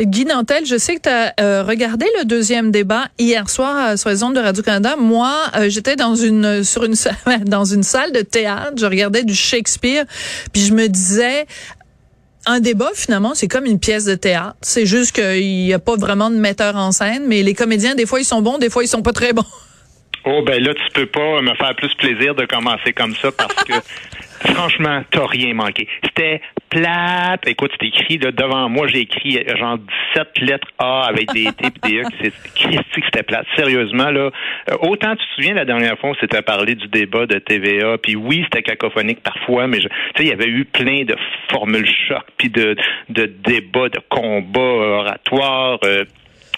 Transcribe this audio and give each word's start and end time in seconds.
Guy 0.00 0.24
Nantel, 0.24 0.64
je 0.66 0.76
sais 0.78 0.96
que 0.96 1.02
tu 1.02 1.08
as 1.08 1.62
regardé 1.62 2.06
le 2.18 2.24
deuxième 2.24 2.70
débat 2.70 3.08
hier 3.18 3.48
soir 3.50 3.90
euh, 3.90 3.96
sur 3.96 4.10
les 4.10 4.22
ondes 4.22 4.34
de 4.34 4.40
Radio-Canada. 4.40 4.96
Moi, 4.96 5.34
euh, 5.56 5.68
j'étais 5.68 5.96
dans 5.96 6.14
une 6.14 6.64
sur 6.64 6.84
une 6.84 6.94
salle- 6.94 7.16
dans 7.46 7.64
une 7.64 7.82
salle 7.82 8.12
de 8.12 8.20
théâtre, 8.20 8.72
je 8.76 8.86
regardais 8.86 9.24
du 9.24 9.34
Shakespeare, 9.34 10.04
puis 10.52 10.62
je 10.62 10.72
me 10.72 10.88
disais 10.88 11.46
un 12.46 12.58
débat, 12.60 12.90
finalement, 12.94 13.32
c'est 13.34 13.46
comme 13.48 13.66
une 13.66 13.78
pièce 13.78 14.04
de 14.04 14.16
théâtre. 14.16 14.56
C'est 14.62 14.84
juste 14.86 15.12
qu'il 15.12 15.46
n'y 15.46 15.72
a 15.72 15.78
pas 15.78 15.94
vraiment 15.96 16.28
de 16.28 16.36
metteur 16.36 16.74
en 16.76 16.90
scène, 16.90 17.22
mais 17.26 17.42
les 17.44 17.54
comédiens, 17.54 17.94
des 17.94 18.04
fois, 18.06 18.18
ils 18.20 18.24
sont 18.24 18.42
bons, 18.42 18.58
des 18.58 18.68
fois, 18.68 18.82
ils 18.82 18.88
sont 18.88 19.02
pas 19.02 19.12
très 19.12 19.32
bons. 19.32 19.44
Oh 20.24 20.42
ben 20.42 20.62
là 20.62 20.72
tu 20.74 20.82
peux 20.94 21.06
pas 21.06 21.40
me 21.42 21.54
faire 21.54 21.74
plus 21.74 21.92
plaisir 21.94 22.34
de 22.34 22.44
commencer 22.44 22.92
comme 22.92 23.14
ça 23.14 23.30
parce 23.36 23.64
que 23.64 23.72
franchement 24.52 25.02
t'as 25.10 25.26
rien 25.26 25.52
manqué. 25.54 25.88
C'était 26.04 26.40
plate. 26.70 27.46
Écoute, 27.46 27.70
c'est 27.78 27.86
écrit 27.86 28.18
là, 28.18 28.32
devant 28.32 28.68
moi, 28.68 28.86
j'ai 28.86 29.00
écrit 29.00 29.36
euh, 29.38 29.56
genre 29.56 29.78
17 30.14 30.38
lettres 30.40 30.68
A 30.78 31.02
avec 31.02 31.30
des 31.32 31.44
T 31.52 31.66
et 31.66 31.88
des 31.90 31.98
E. 31.98 32.04
C'est 32.22 32.32
Christy 32.54 33.00
que 33.00 33.06
c'était 33.06 33.22
plate. 33.24 33.46
Sérieusement 33.56 34.10
là, 34.10 34.30
euh, 34.70 34.76
autant 34.82 35.14
tu 35.16 35.26
te 35.26 35.34
souviens 35.34 35.54
la 35.54 35.64
dernière 35.64 35.98
fois 35.98 36.10
on 36.10 36.14
s'était 36.14 36.42
parlé 36.42 36.74
du 36.76 36.86
débat 36.88 37.26
de 37.26 37.38
TVA, 37.38 37.98
puis 37.98 38.16
oui 38.16 38.42
c'était 38.44 38.62
cacophonique 38.62 39.22
parfois, 39.22 39.66
mais 39.66 39.78
tu 39.78 39.88
sais 40.16 40.22
il 40.22 40.28
y 40.28 40.32
avait 40.32 40.48
eu 40.48 40.64
plein 40.64 41.04
de 41.04 41.16
formules 41.50 41.88
choc 42.08 42.24
puis 42.38 42.48
de 42.48 42.76
de 43.08 43.26
débats, 43.26 43.88
de 43.88 44.00
combats 44.08 44.60
oratoires. 44.60 45.78
euh, 45.84 46.04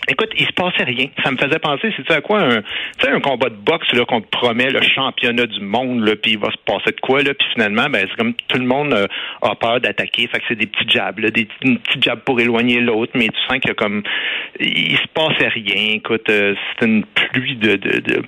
Écoute, 0.08 0.30
il 0.38 0.46
se 0.46 0.52
passait 0.52 0.84
rien. 0.84 1.06
Ça 1.22 1.30
me 1.30 1.36
faisait 1.36 1.58
penser, 1.58 1.92
c'est 1.96 2.10
à 2.12 2.20
quoi 2.20 2.40
un, 2.40 2.60
tu 2.60 2.64
sais, 3.00 3.10
un 3.10 3.20
combat 3.20 3.48
de 3.48 3.56
boxe 3.56 3.90
là 3.92 4.04
qu'on 4.04 4.20
te 4.20 4.28
promet 4.28 4.70
le 4.70 4.82
championnat 4.82 5.46
du 5.46 5.60
monde 5.60 6.06
là, 6.06 6.14
puis 6.16 6.32
il 6.32 6.38
va 6.38 6.50
se 6.50 6.58
passer 6.66 6.90
de 6.90 7.00
quoi 7.00 7.22
là, 7.22 7.32
puis 7.34 7.46
finalement, 7.54 7.86
ben 7.90 8.06
c'est 8.08 8.16
comme 8.16 8.34
tout 8.34 8.58
le 8.58 8.66
monde 8.66 8.92
euh, 8.92 9.06
a 9.42 9.54
peur 9.54 9.80
d'attaquer, 9.80 10.26
fait 10.26 10.38
que 10.38 10.44
c'est 10.48 10.56
des 10.56 10.66
petits 10.66 10.88
jabs, 10.88 11.18
là, 11.18 11.30
des 11.30 11.46
petits 11.46 12.00
jabs 12.00 12.20
pour 12.20 12.40
éloigner 12.40 12.80
l'autre, 12.80 13.12
mais 13.14 13.28
tu 13.28 13.40
sens 13.48 13.58
que 13.64 13.72
comme 13.72 14.02
il 14.60 14.96
se 14.96 15.08
passait 15.14 15.48
rien. 15.48 15.94
Écoute, 15.94 16.28
euh, 16.28 16.54
c'était 16.72 16.86
une 16.86 17.04
pluie 17.04 17.56
de, 17.56 17.76
de, 17.76 18.00
de 18.00 18.22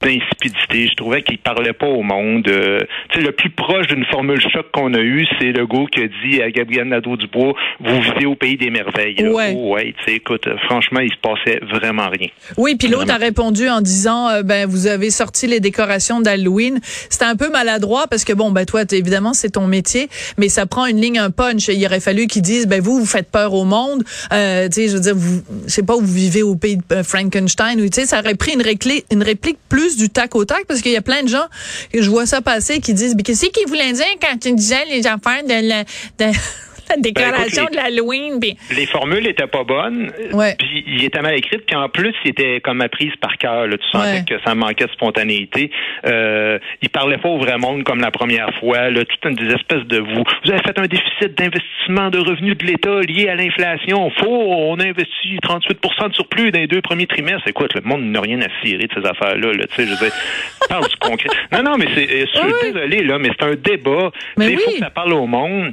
d'insipidité. 0.00 0.88
Je 0.88 0.94
trouvais 0.94 1.22
qu'il 1.22 1.38
parlait 1.38 1.72
pas 1.72 1.86
au 1.86 2.02
monde. 2.02 2.46
Euh, 2.48 2.80
tu 3.10 3.20
sais, 3.20 3.24
le 3.24 3.32
plus 3.32 3.50
proche 3.50 3.86
d'une 3.86 4.04
formule 4.06 4.40
choc 4.40 4.66
qu'on 4.72 4.92
a 4.94 5.00
eu, 5.00 5.26
c'est 5.38 5.52
le 5.52 5.64
gars 5.66 5.84
qui 5.90 6.02
a 6.02 6.08
dit 6.08 6.42
à 6.42 6.50
Gabriel 6.50 6.88
Nadeau-Dubois, 6.88 7.54
vous 7.80 8.00
vivez 8.00 8.26
au 8.26 8.34
pays 8.34 8.56
des 8.56 8.70
merveilles. 8.70 9.14
là. 9.14 9.30
Ouais. 9.30 9.54
Oh, 9.56 9.74
ouais, 9.74 9.94
tu 9.98 10.04
sais, 10.04 10.16
écoute, 10.16 10.46
euh, 10.48 10.56
franchement, 10.64 11.00
il 11.02 11.12
se 11.12 11.18
passait 11.20 11.60
vraiment 11.66 12.08
rien. 12.08 12.28
Oui, 12.56 12.76
puis 12.76 12.88
l'autre 12.88 13.12
a 13.12 13.16
répondu 13.16 13.68
en 13.68 13.80
disant 13.80 14.28
euh, 14.28 14.42
ben 14.42 14.68
vous 14.68 14.86
avez 14.86 15.10
sorti 15.10 15.46
les 15.46 15.60
décorations 15.60 16.20
d'Halloween. 16.20 16.80
C'était 17.10 17.24
un 17.24 17.36
peu 17.36 17.50
maladroit 17.50 18.06
parce 18.08 18.24
que 18.24 18.32
bon 18.32 18.50
ben 18.50 18.64
toi 18.64 18.82
évidemment 18.90 19.34
c'est 19.34 19.50
ton 19.50 19.66
métier, 19.66 20.08
mais 20.38 20.48
ça 20.48 20.66
prend 20.66 20.86
une 20.86 21.00
ligne 21.00 21.18
un 21.18 21.30
punch. 21.30 21.68
Il 21.68 21.84
aurait 21.84 22.00
fallu 22.00 22.26
qu'ils 22.26 22.42
disent 22.42 22.66
ben 22.66 22.80
vous 22.80 22.98
vous 22.98 23.06
faites 23.06 23.30
peur 23.30 23.54
au 23.54 23.64
monde. 23.64 24.04
Euh, 24.32 24.68
tu 24.68 24.74
sais 24.74 24.88
je 24.88 24.94
veux 24.94 25.00
dire 25.00 25.14
vous 25.16 25.42
je 25.66 25.72
sais 25.72 25.82
pas 25.82 25.94
vous 25.96 26.06
vivez 26.06 26.42
au 26.42 26.54
pays 26.54 26.76
de 26.76 26.82
euh, 26.92 27.02
Frankenstein 27.02 27.80
ou 27.80 27.88
tu 27.88 28.00
sais 28.00 28.06
ça 28.06 28.20
aurait 28.20 28.34
pris 28.34 28.52
une 28.52 28.62
réplique 28.62 29.06
une 29.10 29.22
réplique 29.22 29.58
plus 29.68 29.96
du 29.96 30.10
tac 30.10 30.34
au 30.34 30.44
tac 30.44 30.64
parce 30.66 30.80
qu'il 30.80 30.92
y 30.92 30.96
a 30.96 31.02
plein 31.02 31.22
de 31.22 31.28
gens 31.28 31.46
que 31.92 32.02
je 32.02 32.10
vois 32.10 32.26
ça 32.26 32.40
passer 32.40 32.80
qui 32.80 32.94
disent 32.94 33.14
mais 33.16 33.22
qu'est-ce 33.22 33.46
qu'ils 33.46 33.68
voulaient 33.68 33.92
dire 33.92 34.04
quand 34.20 34.38
tu 34.38 34.52
disais 34.54 34.84
les 34.90 35.06
affaires 35.06 35.42
de 35.44 35.68
la, 35.68 35.84
de 35.84 36.36
la 36.96 37.02
décoration 37.02 37.36
Ben, 37.36 37.46
écoute, 37.46 37.70
les- 37.70 37.76
de 37.76 37.76
l'Halloween 37.76 38.40
Les 38.76 38.86
formules 38.86 39.26
étaient 39.26 39.46
pas 39.46 39.64
bonnes, 39.64 40.10
Ouais. 40.32 40.54
puis 40.58 40.84
il 40.86 41.04
était 41.04 41.20
mal 41.22 41.34
écrit, 41.36 41.58
puis 41.58 41.76
en 41.76 41.88
plus, 41.88 42.14
il 42.24 42.30
était 42.30 42.60
comme 42.60 42.80
apprise 42.80 43.12
par 43.20 43.36
cœur. 43.38 43.66
là. 43.66 43.76
Tu 43.76 43.88
sentais 43.90 44.08
Ouais. 44.12 44.24
que 44.28 44.34
ça 44.44 44.54
manquait 44.54 44.86
de 44.86 44.90
spontanéité. 44.92 45.70
Euh, 46.06 46.58
il 46.82 46.88
parlait 46.90 47.18
pas 47.18 47.28
au 47.28 47.38
vrai 47.38 47.58
monde 47.58 47.84
comme 47.84 48.00
la 48.00 48.10
première 48.10 48.50
fois. 48.60 48.90
Là, 48.90 49.04
tout 49.04 49.28
une 49.28 49.34
des 49.36 49.52
espèces 49.54 49.84
de 49.86 49.98
vous. 49.98 50.24
Vous 50.44 50.50
avez 50.50 50.62
fait 50.62 50.78
un 50.78 50.86
déficit 50.86 51.36
d'investissement 51.38 52.10
de 52.10 52.18
revenus 52.18 52.56
de 52.56 52.64
l'État 52.66 53.00
lié 53.00 53.28
à 53.28 53.34
l'inflation. 53.34 54.10
Faux, 54.10 54.52
on 54.52 54.78
a 54.80 54.84
investi 54.84 55.38
38% 55.42 56.08
de 56.08 56.14
surplus 56.14 56.50
dans 56.50 56.58
les 56.60 56.66
deux 56.66 56.80
premiers 56.80 57.06
trimestres. 57.06 57.46
Écoute, 57.48 57.74
le 57.74 57.80
monde 57.82 58.02
n'a 58.04 58.20
rien 58.20 58.40
à 58.40 58.48
cirer 58.62 58.86
de 58.86 58.92
ces 58.94 59.06
affaires-là. 59.08 59.52
Là, 59.52 59.66
tu 59.66 59.74
sais, 59.74 59.84
je 59.86 59.90
veux 59.90 59.96
dire, 59.96 60.12
parle 60.68 60.88
du 60.88 60.96
concret. 60.96 61.28
Non, 61.52 61.62
non, 61.62 61.76
mais 61.78 61.86
c'est, 61.94 62.04
euh, 62.10 62.26
je 62.26 62.38
suis 62.38 62.46
Oui. 62.46 62.72
désolé, 62.72 63.02
là, 63.04 63.18
mais 63.18 63.30
c'est 63.38 63.44
un 63.46 63.54
débat. 63.54 64.10
Mais 64.36 64.50
Il 64.52 64.58
faut 64.58 64.68
oui. 64.68 64.74
que 64.74 64.78
ça 64.80 64.90
parle 64.90 65.12
au 65.12 65.26
monde. 65.26 65.72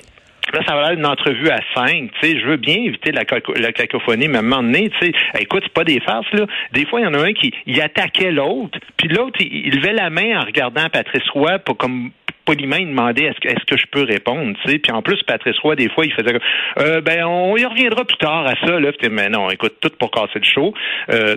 Là, 0.53 0.61
ça 0.67 0.75
va 0.75 0.91
être 0.91 0.99
une 0.99 1.05
entrevue 1.05 1.49
à 1.49 1.59
cinq. 1.75 2.11
Tu 2.21 2.29
sais, 2.29 2.39
je 2.39 2.45
veux 2.45 2.57
bien 2.57 2.75
éviter 2.75 3.11
la, 3.11 3.23
caco- 3.23 3.57
la 3.57 3.71
cacophonie, 3.71 4.27
mais 4.27 4.37
à 4.37 4.39
un 4.39 4.43
moment 4.43 4.63
donné, 4.63 4.89
tu 4.89 5.07
sais, 5.07 5.11
écoute, 5.39 5.63
c'est 5.63 5.73
pas 5.73 5.83
des 5.83 5.99
farces, 5.99 6.31
là. 6.33 6.45
Des 6.73 6.85
fois, 6.85 6.99
il 6.99 7.03
y 7.03 7.07
en 7.07 7.13
a 7.13 7.23
un 7.23 7.33
qui 7.33 7.53
il 7.65 7.81
attaquait 7.81 8.31
l'autre, 8.31 8.79
puis 8.97 9.09
l'autre, 9.09 9.39
il, 9.39 9.75
levait 9.75 9.93
la 9.93 10.09
main 10.09 10.39
en 10.39 10.45
regardant 10.45 10.89
Patrice 10.89 11.27
Roy 11.29 11.59
pour 11.59 11.77
comme 11.77 12.11
poliment 12.45 12.77
il 12.77 12.87
demandait 12.87 13.25
est-ce 13.25 13.39
que, 13.39 13.47
est-ce 13.47 13.65
que 13.65 13.77
je 13.77 13.85
peux 13.91 14.03
répondre, 14.03 14.55
tu 14.63 14.71
sais. 14.71 14.79
Puis 14.79 14.91
en 14.91 15.01
plus, 15.01 15.21
Patrice 15.23 15.57
Roy, 15.59 15.75
des 15.75 15.89
fois, 15.89 16.05
il 16.05 16.13
faisait 16.13 16.31
comme, 16.31 16.41
euh, 16.79 17.01
ben, 17.01 17.23
on 17.25 17.55
y 17.55 17.65
reviendra 17.65 18.05
plus 18.05 18.17
tard 18.17 18.47
à 18.47 18.55
ça, 18.65 18.79
là. 18.79 18.91
Puis 18.91 19.09
mais 19.09 19.29
non, 19.29 19.49
écoute, 19.51 19.75
tout 19.81 19.91
pour 19.99 20.09
casser 20.11 20.39
le 20.39 20.43
show. 20.43 20.73
Euh, 21.11 21.35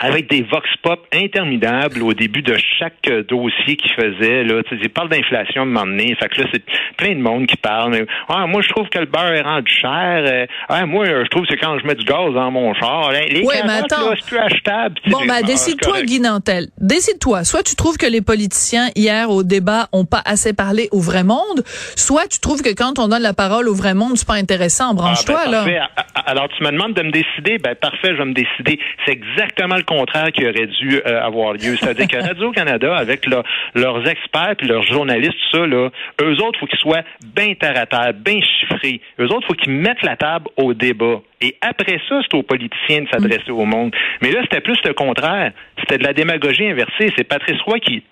avec 0.00 0.28
des 0.30 0.42
vox 0.42 0.68
pop 0.82 1.06
interminables 1.12 2.02
au 2.02 2.12
début 2.14 2.42
de 2.42 2.56
chaque 2.78 3.06
euh, 3.08 3.22
dossier 3.22 3.76
qu'il 3.76 3.90
faisait. 3.92 4.44
Là, 4.44 4.62
il 4.72 4.88
parle 4.88 5.08
d'inflation 5.10 5.66
moment 5.66 5.86
donné. 5.86 6.14
Fait 6.18 6.28
que 6.28 6.40
là, 6.42 6.48
c'est 6.52 6.62
plein 6.96 7.14
de 7.14 7.20
monde 7.20 7.46
qui 7.46 7.56
parle. 7.56 7.90
Mais, 7.92 8.06
ah, 8.28 8.46
moi, 8.46 8.62
je 8.62 8.68
trouve 8.70 8.88
que 8.88 8.98
le 8.98 9.06
beurre 9.06 9.32
est 9.34 9.42
rendu 9.42 9.70
cher. 9.72 10.24
Euh, 10.26 10.46
ah, 10.68 10.86
moi, 10.86 11.04
je 11.06 11.28
trouve 11.28 11.42
que 11.42 11.48
c'est 11.50 11.56
quand 11.58 11.78
je 11.78 11.86
mets 11.86 11.94
du 11.94 12.04
gaz 12.04 12.32
dans 12.34 12.50
mon 12.50 12.72
char. 12.74 13.12
Les 13.12 13.26
les 13.28 13.42
Ouais, 13.44 13.56
mais 13.62 13.68
carottes, 13.68 13.92
attends. 13.92 14.10
là, 14.10 14.16
c'est 14.18 14.26
plus 14.26 14.38
achetable. 14.38 14.94
Bon, 15.06 15.18
ben, 15.20 15.28
ah, 15.30 15.36
c'est 15.40 15.46
décide-toi. 15.46 16.02
Guy 16.02 16.20
Nantel. 16.20 16.66
Décide-toi. 16.78 17.44
Soit 17.44 17.62
tu 17.62 17.76
trouves 17.76 17.96
que 17.98 18.06
les 18.06 18.20
politiciens, 18.22 18.88
hier, 18.96 19.30
au 19.30 19.42
débat, 19.42 19.88
ont 19.92 20.04
pas 20.04 20.22
assez 20.24 20.52
parlé 20.52 20.88
au 20.92 21.00
vrai 21.00 21.24
monde, 21.24 21.62
soit 21.96 22.26
tu 22.26 22.40
trouves 22.40 22.62
que 22.62 22.72
quand 22.74 22.98
on 22.98 23.08
donne 23.08 23.22
la 23.22 23.34
parole 23.34 23.68
au 23.68 23.74
vrai 23.74 23.94
monde, 23.94 24.12
c'est 24.16 24.26
pas 24.26 24.34
intéressant. 24.34 24.90
Ah, 24.90 24.94
Branche-toi, 24.94 25.40
ben, 25.44 25.50
là. 25.50 25.88
A- 25.96 26.00
a- 26.20 26.30
Alors, 26.30 26.48
tu 26.56 26.62
me 26.64 26.70
demandes 26.70 26.94
de 26.94 27.02
me 27.02 27.10
décider? 27.10 27.58
Ben, 27.58 27.74
parfait, 27.74 28.08
je 28.12 28.18
vais 28.18 28.24
me 28.24 28.34
décider. 28.34 28.78
C'est 29.04 29.12
exactement 29.12 29.76
le 29.76 29.82
contraire 29.96 30.30
qui 30.32 30.44
aurait 30.46 30.66
dû 30.66 31.00
euh, 31.06 31.20
avoir 31.22 31.52
lieu. 31.54 31.76
C'est-à-dire 31.76 32.06
que 32.08 32.16
Radio-Canada, 32.16 32.96
avec 32.96 33.26
leur- 33.26 33.44
leurs 33.74 34.06
experts 34.08 34.54
puis 34.56 34.66
leurs 34.68 34.82
journalistes, 34.84 35.34
tout 35.50 35.58
ça, 35.58 35.66
là, 35.66 35.90
eux 36.22 36.36
autres, 36.42 36.58
faut 36.58 36.66
qu'ils 36.66 36.78
soient 36.78 37.02
bien 37.34 37.54
terre 37.54 37.76
à 37.76 37.86
terre, 37.86 38.12
bien 38.14 38.40
chiffrés. 38.40 39.00
Eux 39.20 39.26
autres, 39.32 39.46
faut 39.46 39.54
qu'ils 39.54 39.72
mettent 39.72 40.02
la 40.02 40.16
table 40.16 40.46
au 40.56 40.72
débat. 40.74 41.20
Et 41.40 41.56
après 41.60 42.00
ça, 42.08 42.20
c'est 42.22 42.34
aux 42.36 42.42
politiciens 42.42 43.02
de 43.02 43.08
s'adresser 43.08 43.50
au 43.50 43.64
monde. 43.64 43.94
Mais 44.22 44.30
là, 44.30 44.40
c'était 44.42 44.60
plus 44.60 44.78
le 44.84 44.92
contraire. 44.94 45.52
C'était 45.80 45.98
de 45.98 46.04
la 46.04 46.12
démagogie 46.12 46.66
inversée. 46.68 47.12
C'est 47.16 47.24
Patrice 47.24 47.60
Roy 47.62 47.78
qui 47.80 48.02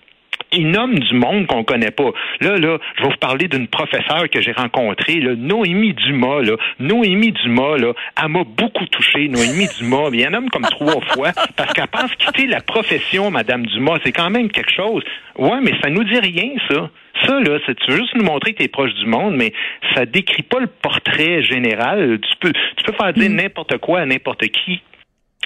il 0.51 0.69
nomme 0.71 0.97
du 0.97 1.15
monde 1.15 1.47
qu'on 1.47 1.63
connaît 1.63 1.91
pas. 1.91 2.11
Là, 2.41 2.57
là, 2.57 2.77
je 2.97 3.03
vais 3.03 3.09
vous 3.09 3.17
parler 3.17 3.47
d'une 3.47 3.67
professeure 3.67 4.29
que 4.29 4.41
j'ai 4.41 4.51
rencontrée, 4.51 5.19
là, 5.19 5.35
Noémie 5.35 5.93
Dumas. 5.93 6.41
Là. 6.41 6.55
Noémie 6.79 7.31
Dumas, 7.31 7.77
là, 7.77 7.93
elle 8.21 8.29
m'a 8.29 8.43
beaucoup 8.43 8.85
touché, 8.87 9.27
Noémie 9.27 9.67
Dumas. 9.79 10.09
Mais 10.11 10.21
elle 10.21 10.31
nomme 10.31 10.49
comme 10.49 10.63
trois 10.63 11.01
fois 11.13 11.31
parce 11.55 11.73
qu'elle 11.73 11.87
pense 11.87 12.13
quitter 12.15 12.47
la 12.47 12.61
profession, 12.61 13.31
Madame 13.31 13.65
Dumas. 13.65 13.99
C'est 14.03 14.11
quand 14.11 14.29
même 14.29 14.49
quelque 14.49 14.73
chose. 14.73 15.03
Ouais, 15.37 15.59
mais 15.61 15.73
ça 15.81 15.89
nous 15.89 16.03
dit 16.03 16.19
rien, 16.19 16.51
ça. 16.69 16.89
Ça, 17.25 17.39
là, 17.39 17.59
c'est, 17.65 17.75
tu 17.75 17.91
veux 17.91 17.97
juste 17.97 18.15
nous 18.15 18.23
montrer 18.23 18.53
que 18.53 18.59
tu 18.59 18.63
es 18.63 18.67
proche 18.69 18.93
du 18.95 19.05
monde, 19.05 19.35
mais 19.35 19.51
ça 19.93 20.05
décrit 20.05 20.43
pas 20.43 20.59
le 20.59 20.67
portrait 20.67 21.43
général. 21.43 22.19
Tu 22.21 22.35
peux, 22.39 22.53
tu 22.53 22.83
peux 22.85 22.93
faire 22.93 23.13
dire 23.13 23.29
n'importe 23.29 23.77
quoi 23.77 23.99
à 23.99 24.05
n'importe 24.05 24.45
qui 24.47 24.81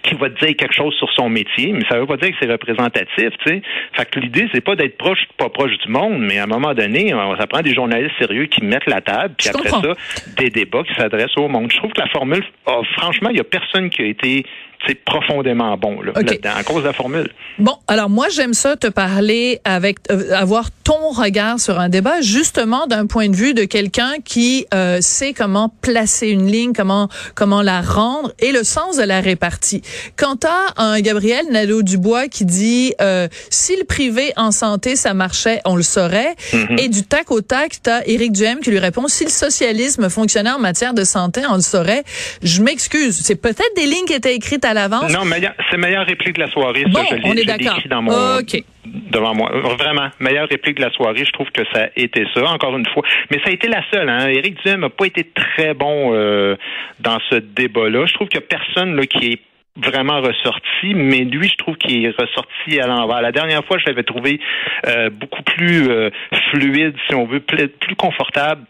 qui 0.04 0.16
va 0.16 0.30
te 0.30 0.46
dire 0.46 0.56
quelque 0.58 0.74
chose 0.76 0.94
sur 0.96 1.10
son 1.14 1.30
métier, 1.30 1.72
mais 1.74 1.84
ça 1.90 1.98
veut 1.98 2.06
pas 2.06 2.18
dire 2.18 2.30
que 2.32 2.36
c'est 2.42 2.52
représentatif, 2.52 3.30
tu 3.46 3.50
sais. 3.50 3.62
Fait 3.94 4.10
que 4.10 4.20
l'idée, 4.20 4.48
c'est 4.54 4.62
pas 4.64 4.76
d'être 4.76 4.98
proche, 4.98 5.20
pas 5.38 5.50
proche 5.50 5.78
du 5.80 5.90
monde, 5.90 6.20
mais 6.20 6.40
à 6.40 6.44
un 6.44 6.48
moment 6.48 6.74
donné, 6.74 7.14
on- 7.14 7.38
ça 7.38 7.48
prend 7.48 7.62
des 7.62 7.74
journalistes 7.74 8.14
sérieux 8.20 8.46
qui 8.48 8.64
mettent 8.66 8.86
la 8.88 9.02
table, 9.02 9.34
puis 9.38 9.48
Je 9.48 9.58
après 9.58 9.70
comprends. 9.70 9.94
ça, 9.94 10.34
des 10.38 10.50
débats 10.50 10.84
qui 10.84 10.94
s'adressent 10.96 11.38
au 11.38 11.48
monde. 11.48 11.72
Je 11.72 11.78
trouve 11.78 11.92
que 11.94 12.02
la 12.02 12.08
formule, 12.08 12.44
ah, 12.68 12.80
franchement, 12.98 13.30
il 13.30 13.38
y 13.38 13.42
a 13.42 13.44
personne 13.46 13.90
qui 13.90 14.02
a 14.02 14.06
été, 14.06 14.46
sais, 14.88 14.96
profondément 14.96 15.78
bon, 15.78 16.02
là, 16.02 16.12
OK. 16.16 16.30
là-dedans, 16.30 16.52
à 16.56 16.64
cause 16.64 16.82
de 16.82 16.88
la 16.88 16.94
formule. 16.94 17.30
Bon, 17.60 17.76
alors 17.88 18.10
moi 18.10 18.28
j'aime 18.30 18.54
ça 18.54 18.76
te 18.76 18.88
parler 18.88 19.62
avec 19.64 19.98
euh, 20.12 20.34
avoir 20.34 20.70
ton 20.84 21.10
regard 21.10 21.60
sur 21.60 21.80
un 21.80 21.90
débat 21.90 22.22
justement 22.22 22.88
d'un 22.88 23.06
point 23.06 23.30
de 23.30 23.36
vue 23.36 23.54
de 23.54 23.64
quelqu'un 23.64 24.14
qui 24.24 24.66
euh, 24.74 25.00
sait 25.02 25.34
comment 25.34 25.70
placer 25.82 26.28
une 26.28 26.48
ligne, 26.48 26.74
comment 26.74 27.10
comment 27.36 27.62
la 27.62 27.82
rendre 27.82 28.34
et 28.40 28.52
le 28.52 28.64
sens 28.64 28.98
de 28.98 29.04
la 29.04 29.22
répartie. 29.22 29.82
Quant 30.18 30.38
à 30.46 30.82
un 30.82 31.00
Gabriel 31.02 31.46
Nadeau-Dubois 31.52 32.28
qui 32.28 32.46
dit 32.46 32.94
euh, 33.02 33.28
si 33.50 33.76
le 33.78 33.84
privé 33.84 34.34
en 34.36 34.52
santé 34.52 34.96
ça 34.96 35.14
marchait, 35.14 35.62
on 35.66 35.76
le 35.76 35.84
saurait 35.84 36.36
et 36.78 36.90
du 36.90 37.04
tac 37.04 37.32
au 37.32 37.42
tac, 37.42 37.78
t'as 37.82 38.02
Éric 38.06 38.32
Duhem 38.32 38.60
qui 38.60 38.72
lui 38.72 38.80
répond 38.80 39.08
si 39.08 39.24
le 39.24 39.30
socialisme 39.30 40.10
fonctionnait 40.10 40.52
en 40.52 40.60
matière 40.60 40.94
de 40.94 41.04
santé, 41.04 41.42
on 41.50 41.56
le 41.56 41.62
saurait. 41.62 42.04
Je 42.42 42.62
m'excuse, 42.62 43.20
c'est 43.24 43.36
peut-être 43.36 43.76
des 43.76 43.86
lignes 43.86 44.06
qui 44.06 44.14
étaient 44.14 44.36
écrites 44.36 44.66
à 44.66 44.73
à 44.74 44.82
l'avance? 44.82 45.12
Non, 45.12 45.22
c'est 45.70 45.78
meilleure 45.78 46.06
réplique 46.06 46.36
de 46.36 46.42
la 46.42 46.50
soirée. 46.50 46.84
Bon, 46.86 47.00
ça, 47.00 47.06
je 47.12 47.16
l'ai- 47.16 47.30
on 47.30 47.34
est 47.34 47.46
d'accord. 47.46 47.80
mon, 48.02 48.38
OK. 48.40 48.64
devant 49.12 49.34
moi. 49.36 49.52
Vraiment, 49.80 50.10
meilleure 50.20 50.50
réplique 50.50 50.78
de 50.78 50.82
la 50.82 50.92
soirée. 50.92 51.24
Je 51.26 51.32
trouve 51.32 51.50
que 51.52 51.62
ça 51.74 51.84
a 51.86 51.88
été 51.96 52.26
ça, 52.34 52.44
encore 52.46 52.76
une 52.78 52.86
fois. 52.88 53.04
Mais 53.32 53.38
ça 53.44 53.50
a 53.50 53.52
été 53.52 53.68
la 53.68 53.82
seule. 53.92 54.10
Hein. 54.10 54.28
Éric 54.28 54.62
Duhem 54.64 54.82
n'a 54.82 54.90
pas 54.90 55.06
été 55.06 55.24
très 55.34 55.74
bon 55.74 56.14
euh, 56.14 56.56
dans 57.00 57.20
ce 57.30 57.36
débat-là. 57.36 58.06
Je 58.06 58.14
trouve 58.14 58.28
qu'il 58.28 58.40
n'y 58.40 58.46
a 58.46 58.48
personne 58.48 58.96
là, 58.96 59.06
qui 59.06 59.34
est 59.34 59.40
vraiment 59.76 60.22
ressorti, 60.22 60.94
mais 60.94 61.20
lui, 61.20 61.48
je 61.50 61.56
trouve 61.56 61.76
qu'il 61.78 62.06
est 62.06 62.16
ressorti 62.16 62.80
à 62.80 62.86
l'envers. 62.88 63.22
La 63.22 63.32
dernière 63.32 63.64
fois, 63.66 63.78
je 63.80 63.86
l'avais 63.88 64.04
trouvé 64.04 64.40
euh, 64.88 65.10
beaucoup 65.10 65.42
plus 65.42 65.90
euh, 65.90 66.10
fluide, 66.52 66.94
si 67.08 67.16
on 67.16 67.26
veut, 67.26 67.40
plus 67.40 67.96
confortable. 67.96 68.62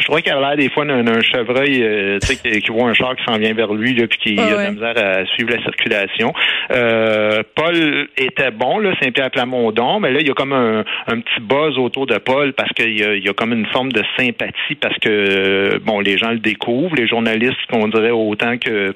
Je 0.00 0.06
trouvais 0.06 0.22
qu'il 0.22 0.32
avait 0.32 0.40
l'air 0.40 0.56
des 0.56 0.70
fois 0.70 0.84
d'un 0.84 1.20
chevreuil 1.20 1.82
euh, 1.82 2.18
tu 2.20 2.28
sais, 2.28 2.36
qui, 2.36 2.60
qui 2.60 2.70
voit 2.70 2.88
un 2.88 2.94
char 2.94 3.14
qui 3.16 3.24
s'en 3.24 3.38
vient 3.38 3.52
vers 3.52 3.72
lui, 3.72 3.94
là, 3.94 4.06
puis 4.06 4.18
qui 4.18 4.36
Ah 4.38 4.42
a 4.42 4.50
de 4.50 4.56
ouais. 4.56 4.64
la 4.64 4.70
misère 4.72 4.94
à 4.96 5.26
suivre 5.26 5.50
la 5.50 5.62
circulation. 5.62 6.32
Euh, 6.72 7.42
Paul 7.54 8.08
était 8.16 8.50
bon, 8.50 8.78
là, 8.78 8.94
Saint-Pierre 9.02 9.30
Plamondon, 9.30 10.00
mais 10.00 10.10
là, 10.10 10.20
il 10.20 10.26
y 10.26 10.30
a 10.30 10.34
comme 10.34 10.52
un, 10.52 10.84
un 11.06 11.20
petit 11.20 11.40
buzz 11.40 11.78
autour 11.78 12.06
de 12.06 12.16
Paul 12.18 12.52
parce 12.54 12.72
qu'il 12.72 12.98
y 12.98 13.04
a, 13.04 13.14
il 13.14 13.24
y 13.24 13.28
a 13.28 13.34
comme 13.34 13.52
une 13.52 13.66
forme 13.66 13.92
de 13.92 14.02
sympathie 14.18 14.74
parce 14.80 14.96
que 14.98 15.08
euh, 15.08 15.78
bon, 15.82 16.00
les 16.00 16.18
gens 16.18 16.30
le 16.30 16.38
découvrent, 16.38 16.96
les 16.96 17.06
journalistes, 17.06 17.58
qu'on 17.70 17.88
dirait 17.88 18.10
autant 18.10 18.56
que 18.58 18.94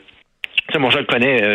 moi, 0.78 0.90
je 0.90 0.98
le 0.98 1.04
connais. 1.04 1.42
euh, 1.42 1.54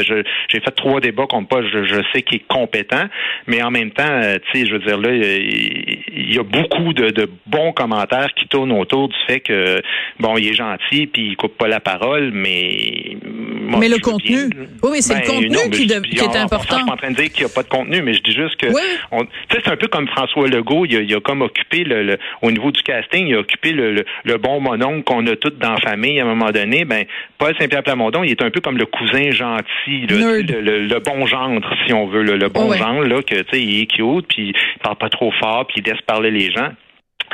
J'ai 0.50 0.60
fait 0.60 0.72
trois 0.72 1.00
débats 1.00 1.26
contre 1.28 1.48
Paul. 1.50 1.68
Je, 1.72 1.84
je 1.84 2.02
sais 2.14 2.22
qu'il 2.22 2.38
est 2.38 2.48
compétent, 2.48 3.06
mais 3.48 3.62
en 3.62 3.72
même 3.72 3.92
temps, 3.92 4.04
euh, 4.08 4.38
tu 4.52 4.60
sais, 4.62 4.66
je 4.68 4.74
veux 4.74 4.80
dire 4.80 4.98
là, 4.98 5.10
il 5.14 6.34
y 6.34 6.40
a 6.40 6.44
beaucoup 6.44 6.94
de, 6.94 7.10
de 7.10 7.30
bons 7.48 7.72
commentaires 7.74 8.34
qui 8.36 8.48
tournent 8.48 8.72
autour 8.72 9.10
du 9.10 9.16
fait 9.28 9.40
que 9.40 9.82
bon, 10.20 10.38
il 10.38 10.48
est 10.50 10.54
gentil 10.54 11.08
puis 11.08 11.30
il 11.30 11.36
coupe 11.36 11.58
pas 11.58 11.68
la 11.68 11.80
parole, 11.80 12.32
mais 12.34 13.18
moi, 13.26 13.80
Mais 13.80 13.90
le 13.90 13.98
contenu. 14.00 14.50
bien- 14.50 14.66
Oui, 14.84 15.02
c'est 15.02 15.16
le 15.22 15.28
contenu 15.28 15.50
mais 15.50 15.70
qui 15.78 15.86
de- 15.88 15.94
est 15.94 16.22
en- 16.22 16.26
en 16.26 16.36
important. 16.36 16.48
passant, 16.50 16.64
Je 16.70 16.76
suis 16.76 16.86
pas 16.86 16.94
en 16.94 16.98
train 16.98 17.12
de 17.12 17.16
dire 17.16 17.32
qu'il 17.32 17.46
n'y 17.46 17.52
a 17.52 17.54
pas 17.54 17.64
de 17.64 17.70
contenu, 17.70 18.02
mais 18.02 18.14
je 18.14 18.22
dis 18.22 18.32
juste 18.34 18.56
que 18.58 18.68
Oui. 18.68 18.82
on- 19.12 19.24
tu 19.26 19.30
sais, 19.52 19.62
c'est 19.64 19.72
un 19.72 19.78
peu 19.78 19.88
comme 19.88 20.08
François 20.08 20.48
Legault. 20.48 20.86
Il 20.86 20.98
a, 20.98 21.02
il 21.02 21.16
a 21.16 21.20
comme 21.20 21.42
occupé 21.42 21.84
le, 21.84 22.04
le- 22.04 22.18
au 22.42 22.52
niveau 22.52 22.72
du 22.72 22.82
casting, 22.82 23.28
il 23.28 23.36
a 23.36 23.40
occupé 23.40 23.72
le, 23.72 23.94
le, 23.94 24.06
le 24.24 24.38
bon 24.38 24.60
mononcle 24.60 25.04
qu'on 25.04 25.26
a 25.28 25.36
tous 25.36 25.52
dans 25.52 25.72
la 25.74 25.78
famille 25.80 26.20
à 26.20 26.24
un 26.24 26.28
moment 26.28 26.52
donné. 26.52 26.86
Ben, 26.86 27.06
Paul 27.38 27.54
Saint-Pierre 27.60 27.84
Plamondon, 27.84 28.24
il 28.24 28.32
est 28.32 28.42
un 28.42 28.50
peu 28.50 28.60
comme 28.62 28.78
le 28.78 28.86
cousin 28.86 29.09
gentil, 29.32 30.08
là, 30.08 30.38
le, 30.42 30.62
le- 30.62 30.86
le 30.88 31.00
bon 31.00 31.26
gendre, 31.26 31.68
si 31.86 31.94
on 31.94 32.08
veut, 32.08 32.24
le, 32.24 32.38
le 32.38 32.50
bon 32.50 32.66
Oh, 32.68 32.70
ouais. 32.72 32.78
genre, 32.78 33.02
là, 33.04 33.22
que 33.22 33.36
tu 33.36 33.50
sais, 33.52 33.62
il 33.62 33.82
est 33.82 33.86
cute, 33.86 34.28
puis 34.28 34.50
il 34.56 34.80
parle 34.82 34.98
pas 34.98 35.10
trop 35.10 35.32
fort, 35.40 35.66
puis 35.68 35.82
il 35.84 35.90
laisse 35.90 36.02
parler 36.02 36.32
les 36.32 36.52
gens. 36.52 36.70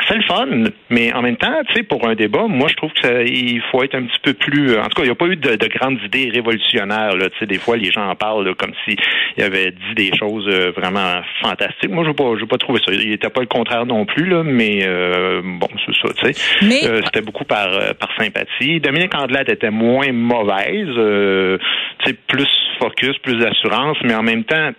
C'est 0.08 0.16
le 0.18 0.24
fun, 0.24 0.46
mais 0.90 1.14
en 1.14 1.22
même 1.22 1.38
temps, 1.38 1.54
tu 1.68 1.74
sais, 1.76 1.84
pour 1.84 2.08
un 2.08 2.16
débat, 2.16 2.48
moi, 2.48 2.68
je 2.70 2.76
trouve 2.76 2.92
que 2.92 3.02
ça- 3.08 3.24
il 3.24 3.62
faut 3.72 3.82
être 3.84 3.96
un 3.96 4.04
petit 4.04 4.20
peu 4.22 4.34
plus. 4.34 4.78
En 4.78 4.84
tout 4.84 4.96
cas, 4.96 5.04
il 5.04 5.06
n'y 5.06 5.10
a 5.12 5.16
pas 5.16 5.26
eu 5.28 5.38
de, 5.38 5.56
de 5.56 5.68
grandes 5.68 6.00
idées 6.04 6.30
révolutionnaires. 6.34 7.16
Là, 7.16 7.30
tu 7.30 7.38
sais, 7.40 7.46
des 7.46 7.58
fois, 7.58 7.78
les 7.78 7.92
gens 7.92 8.08
en 8.10 8.16
parlent 8.16 8.46
là, 8.46 8.54
comme 8.56 8.74
si 8.86 8.96
il 9.38 9.44
avait 9.44 9.72
dit 9.72 9.96
des 9.96 10.12
choses 10.18 10.48
euh, 10.48 10.72
vraiment 10.76 11.22
fantastiques. 11.42 11.90
Moi, 11.90 12.04
je 12.04 12.10
n'ai 12.10 12.16
pas, 12.16 12.48
pas 12.50 12.58
trouvé 12.58 12.80
ça. 12.86 12.94
Il 12.94 13.10
n'était 13.10 13.30
pas 13.30 13.42
le 13.42 13.48
contraire 13.48 13.86
non 13.86 14.06
plus, 14.06 14.26
là, 14.28 14.44
mais 14.44 14.82
euh, 14.86 15.42
bon, 15.44 15.68
c'est 15.86 15.96
ça. 16.08 16.14
Tu 16.14 16.34
sais, 16.34 16.66
Mais 16.66 16.88
Euh, 16.90 17.02
c'était 17.06 17.22
beaucoup 17.22 17.46
par 17.46 17.68
euh, 17.74 17.94
par 18.00 18.10
sympathie. 18.18 18.80
Dominique 18.82 19.16
Andelade 19.16 19.50
était 19.50 19.72
moins 19.72 20.12
mauvaise, 20.12 20.90
euh, 20.98 21.58
tu 22.04 22.10
sais, 22.12 22.18
plus 22.28 22.48
focus, 22.80 23.18
plus 23.20 23.38
d'assurance, 23.40 23.98
mais 24.04 24.14
en 24.14 24.24
même 24.24 24.44
temps. 24.44 24.72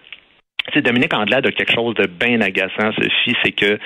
Tu 0.68 0.72
sais, 0.74 0.82
Dominique 0.82 1.14
Andelade 1.14 1.46
a 1.46 1.52
quelque 1.52 1.72
chose 1.72 1.94
de 1.94 2.06
bien 2.08 2.40
agaçant, 2.40 2.90
Sophie, 2.92 3.36
c'est 3.44 3.52
que 3.52 3.78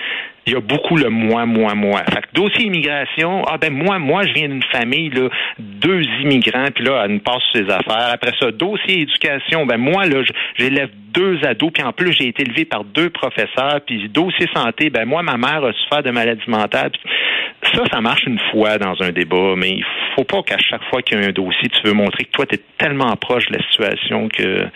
il 0.47 0.55
y 0.55 0.57
a 0.57 0.61
beaucoup 0.61 0.97
le 0.97 1.11
moi, 1.11 1.47
moi, 1.47 1.75
moi. 1.75 2.03
Fait 2.05 2.23
que 2.23 2.29
dossier 2.33 2.67
immigration, 2.67 3.45
ah 3.47 3.59
ben 3.59 3.73
moi, 3.73 3.99
moi, 3.99 4.27
je 4.27 4.33
viens 4.33 4.49
d'une 4.49 4.63
famille, 4.65 5.11
deux 5.59 6.03
immigrants, 6.23 6.69
puis 6.75 6.85
là, 6.85 7.03
elle 7.05 7.13
nous 7.13 7.21
passe 7.21 7.43
ses 7.53 7.69
affaires. 7.71 8.11
Après 8.13 8.33
ça, 8.41 8.51
dossier 8.51 9.03
éducation, 9.03 9.67
ben 9.67 9.77
moi, 9.77 10.07
là, 10.07 10.23
j'élève 10.57 10.91
deux 11.13 11.39
ados, 11.45 11.73
puis 11.73 11.83
en 11.83 11.93
plus, 11.93 12.13
j'ai 12.13 12.29
été 12.29 12.43
élevé 12.43 12.65
par 12.65 12.85
deux 12.85 13.11
professeurs, 13.11 13.81
puis 13.87 14.09
dossier 14.09 14.47
santé, 14.55 14.91
ben 14.91 15.05
moi, 15.05 15.23
ma 15.23 15.37
mère 15.37 15.65
a 15.65 15.73
souffert 15.73 16.03
de 16.03 16.11
maladie 16.11 16.49
mentale. 16.49 16.93
Ça, 17.75 17.83
ça 17.93 18.01
marche 18.01 18.25
une 18.25 18.41
fois 18.51 18.79
dans 18.79 19.01
un 19.03 19.11
débat, 19.11 19.55
mais 19.57 19.71
il 19.71 19.85
faut 20.17 20.25
pas 20.25 20.43
qu'à 20.43 20.59
chaque 20.59 20.83
fois 20.85 21.03
qu'il 21.03 21.21
y 21.21 21.25
a 21.25 21.29
un 21.29 21.33
dossier, 21.33 21.69
tu 21.69 21.87
veux 21.87 21.93
montrer 21.93 22.25
que 22.25 22.31
toi, 22.31 22.47
tu 22.47 22.55
es 22.55 22.61
tellement 22.79 23.15
proche 23.17 23.47
de 23.49 23.59
la 23.59 23.63
situation 23.65 24.29
que... 24.29 24.67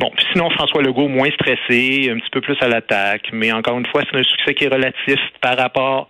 Bon, 0.00 0.10
sinon, 0.32 0.48
François 0.50 0.82
Legault, 0.82 1.08
moins 1.08 1.30
stressé, 1.30 2.10
un 2.10 2.18
petit 2.18 2.30
peu 2.30 2.40
plus 2.40 2.56
à 2.60 2.68
l'attaque, 2.68 3.30
mais 3.32 3.50
encore 3.52 3.78
une 3.78 3.86
fois, 3.86 4.02
c'est 4.08 4.16
un 4.16 4.22
succès 4.22 4.54
qui 4.54 4.64
est 4.64 4.68
relatif 4.68 4.87
par 5.40 5.56
rapport 5.56 6.08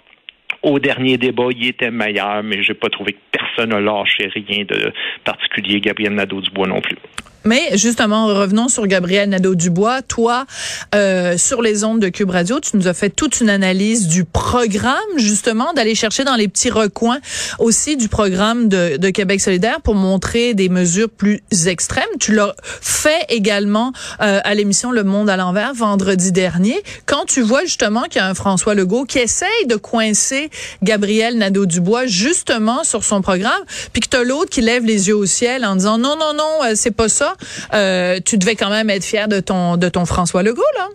au 0.62 0.78
dernier 0.78 1.18
débat, 1.18 1.48
il 1.50 1.68
était 1.68 1.90
meilleur, 1.90 2.42
mais 2.42 2.62
j'ai 2.62 2.74
pas 2.74 2.88
trouvé 2.88 3.12
que 3.12 3.18
personne 3.30 3.70
n'a 3.70 3.80
lâché 3.80 4.28
rien 4.28 4.64
de 4.64 4.92
particulier. 5.24 5.80
Gabriel 5.80 6.14
Nadeau-Dubois 6.14 6.66
non 6.66 6.80
plus. 6.80 6.96
Mais 7.44 7.76
justement, 7.76 8.26
revenons 8.26 8.68
sur 8.68 8.86
Gabriel 8.86 9.28
Nadeau-Dubois. 9.30 10.02
Toi, 10.02 10.46
euh, 10.94 11.38
sur 11.38 11.62
les 11.62 11.84
ondes 11.84 12.00
de 12.00 12.08
Cube 12.08 12.30
Radio, 12.30 12.60
tu 12.60 12.76
nous 12.76 12.88
as 12.88 12.94
fait 12.94 13.10
toute 13.10 13.40
une 13.40 13.50
analyse 13.50 14.08
du 14.08 14.24
programme, 14.24 14.94
justement, 15.16 15.72
d'aller 15.72 15.94
chercher 15.94 16.24
dans 16.24 16.34
les 16.36 16.48
petits 16.48 16.70
recoins 16.70 17.18
aussi 17.58 17.96
du 17.96 18.08
programme 18.08 18.68
de, 18.68 18.96
de 18.96 19.10
Québec 19.10 19.40
solidaire 19.40 19.80
pour 19.80 19.94
montrer 19.94 20.54
des 20.54 20.68
mesures 20.68 21.08
plus 21.08 21.42
extrêmes. 21.66 22.04
Tu 22.20 22.34
l'as 22.34 22.54
fait 22.62 23.24
également 23.28 23.92
euh, 24.20 24.40
à 24.42 24.54
l'émission 24.54 24.90
Le 24.90 25.04
Monde 25.04 25.30
à 25.30 25.36
l'envers 25.36 25.74
vendredi 25.74 26.32
dernier. 26.32 26.82
Quand 27.06 27.24
tu 27.24 27.40
vois 27.40 27.62
justement 27.62 28.02
qu'il 28.02 28.16
y 28.16 28.24
a 28.24 28.28
un 28.28 28.34
François 28.34 28.74
Legault 28.74 29.04
qui 29.04 29.18
essaye 29.18 29.66
de 29.66 29.76
coincer 29.76 30.50
Gabriel 30.82 31.38
Nadeau-Dubois 31.38 32.06
justement 32.06 32.84
sur 32.84 33.04
son 33.04 33.22
programme, 33.22 33.62
puis 33.92 34.00
que 34.00 34.08
t'as 34.08 34.22
l'autre 34.22 34.50
qui 34.50 34.60
lève 34.60 34.84
les 34.84 35.08
yeux 35.08 35.16
au 35.16 35.26
ciel 35.26 35.64
en 35.64 35.76
disant 35.76 35.98
non, 35.98 36.16
non, 36.18 36.34
non, 36.34 36.64
euh, 36.64 36.72
c'est 36.74 36.90
pas 36.90 37.08
ça. 37.08 37.27
Euh, 37.74 38.18
tu 38.24 38.38
devais 38.38 38.56
quand 38.56 38.70
même 38.70 38.90
être 38.90 39.04
fier 39.04 39.28
de 39.28 39.40
ton 39.40 39.76
de 39.76 39.88
ton 39.88 40.04
François 40.04 40.42
Legault 40.42 40.62
là. 40.76 40.88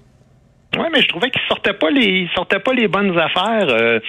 Oui, 0.78 0.88
mais 0.92 1.02
je 1.02 1.08
trouvais 1.08 1.30
qu'il 1.30 1.42
sortait 1.48 1.74
pas 1.74 1.92
les 1.92 2.28
sortait 2.36 2.60
pas 2.60 2.74
les 2.74 2.88
bonnes 2.88 3.18
affaires. 3.18 3.68
Euh, 3.70 4.00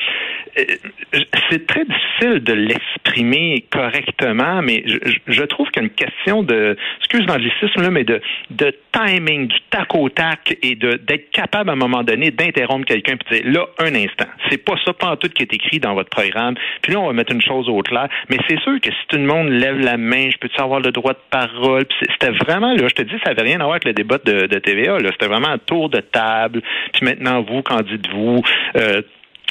c'est 1.50 1.66
très 1.66 1.84
difficile 1.84 2.40
de 2.42 2.52
l'exprimer 2.52 3.64
correctement, 3.70 4.62
mais 4.62 4.82
je, 4.86 4.98
je- 5.26 5.42
trouve 5.44 5.68
qu'il 5.70 5.82
y 5.82 5.84
a 5.84 5.88
une 5.88 5.94
question 5.94 6.42
de, 6.42 6.76
excuse 6.98 7.26
l'anglicisme 7.26 7.82
là, 7.82 7.90
mais 7.90 8.04
de, 8.04 8.20
de 8.50 8.74
timing, 8.92 9.46
du 9.48 9.56
tac 9.70 9.94
au 9.94 10.08
tac 10.08 10.56
et 10.62 10.74
de 10.74 10.94
d'être 10.94 11.30
capable 11.30 11.70
à 11.70 11.74
un 11.74 11.76
moment 11.76 12.02
donné 12.02 12.30
d'interrompre 12.30 12.86
quelqu'un 12.86 13.16
puis 13.16 13.38
de 13.38 13.42
dire 13.44 13.52
là 13.52 13.66
un 13.78 13.94
instant, 13.94 14.26
c'est 14.50 14.58
pas 14.58 14.74
ça 14.84 14.92
pas 14.92 15.08
en 15.10 15.16
tout 15.16 15.28
qui 15.28 15.42
est 15.42 15.52
écrit 15.52 15.80
dans 15.80 15.94
votre 15.94 16.10
programme. 16.10 16.54
Puis 16.82 16.92
là 16.92 17.00
on 17.00 17.06
va 17.08 17.12
mettre 17.12 17.32
une 17.32 17.42
chose 17.42 17.68
au 17.68 17.82
clair, 17.82 18.08
mais 18.30 18.38
c'est 18.48 18.58
sûr 18.60 18.80
que 18.80 18.90
si 18.90 19.06
tout 19.08 19.16
le 19.16 19.24
monde 19.26 19.48
lève 19.50 19.78
la 19.78 19.96
main, 19.96 20.30
je 20.30 20.36
peux 20.38 20.48
avoir 20.56 20.80
le 20.80 20.92
droit 20.92 21.12
de 21.12 21.18
parole? 21.30 21.84
C'était 22.00 22.30
vraiment 22.30 22.72
là, 22.72 22.88
je 22.88 22.94
te 22.94 23.02
dis, 23.02 23.14
ça 23.24 23.30
avait 23.30 23.42
rien 23.42 23.56
à 23.60 23.64
voir 23.64 23.72
avec 23.72 23.84
le 23.84 23.92
débat 23.92 24.18
de, 24.24 24.46
de 24.46 24.58
TVA. 24.58 24.98
Là, 24.98 25.10
c'était 25.12 25.26
vraiment 25.26 25.48
un 25.48 25.58
tour 25.58 25.88
de 25.88 26.00
table. 26.00 26.62
Puis 26.92 27.04
maintenant 27.04 27.42
vous, 27.42 27.62
qu'en 27.62 27.80
dites-vous? 27.80 28.42
Euh, 28.76 29.02